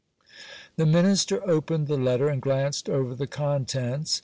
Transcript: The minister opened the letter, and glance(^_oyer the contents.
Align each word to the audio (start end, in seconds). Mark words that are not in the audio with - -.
The 0.77 0.87
minister 0.87 1.47
opened 1.47 1.85
the 1.85 1.95
letter, 1.95 2.27
and 2.27 2.41
glance(^_oyer 2.41 3.15
the 3.15 3.27
contents. 3.27 4.19